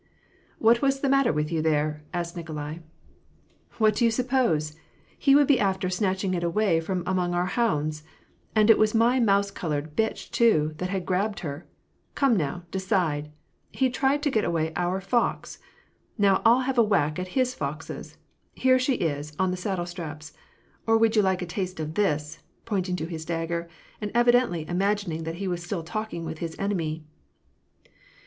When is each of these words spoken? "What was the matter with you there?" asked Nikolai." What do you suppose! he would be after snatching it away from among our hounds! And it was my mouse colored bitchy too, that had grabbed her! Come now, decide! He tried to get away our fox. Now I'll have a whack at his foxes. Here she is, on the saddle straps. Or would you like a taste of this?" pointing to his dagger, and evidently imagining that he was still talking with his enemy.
"What 0.57 0.81
was 0.81 1.01
the 1.01 1.09
matter 1.09 1.31
with 1.31 1.51
you 1.51 1.61
there?" 1.61 2.01
asked 2.11 2.35
Nikolai." 2.35 2.79
What 3.77 3.93
do 3.95 4.03
you 4.03 4.09
suppose! 4.09 4.75
he 5.15 5.35
would 5.35 5.45
be 5.45 5.59
after 5.59 5.91
snatching 5.91 6.33
it 6.33 6.43
away 6.43 6.79
from 6.79 7.03
among 7.05 7.35
our 7.35 7.45
hounds! 7.45 8.01
And 8.55 8.71
it 8.71 8.79
was 8.79 8.95
my 8.95 9.19
mouse 9.19 9.51
colored 9.51 9.95
bitchy 9.95 10.31
too, 10.31 10.73
that 10.79 10.89
had 10.89 11.05
grabbed 11.05 11.41
her! 11.41 11.67
Come 12.15 12.35
now, 12.35 12.63
decide! 12.71 13.31
He 13.71 13.91
tried 13.91 14.23
to 14.23 14.31
get 14.31 14.43
away 14.43 14.73
our 14.75 15.01
fox. 15.01 15.59
Now 16.17 16.41
I'll 16.43 16.61
have 16.61 16.79
a 16.79 16.83
whack 16.83 17.19
at 17.19 17.37
his 17.37 17.53
foxes. 17.53 18.17
Here 18.55 18.79
she 18.79 18.95
is, 18.95 19.33
on 19.37 19.51
the 19.51 19.55
saddle 19.57 19.85
straps. 19.85 20.33
Or 20.87 20.97
would 20.97 21.15
you 21.15 21.21
like 21.21 21.43
a 21.43 21.45
taste 21.45 21.79
of 21.79 21.93
this?" 21.93 22.39
pointing 22.65 22.95
to 22.95 23.05
his 23.05 23.23
dagger, 23.23 23.69
and 24.01 24.09
evidently 24.15 24.67
imagining 24.67 25.25
that 25.25 25.35
he 25.35 25.47
was 25.47 25.61
still 25.61 25.83
talking 25.83 26.25
with 26.25 26.39
his 26.39 26.55
enemy. 26.57 27.03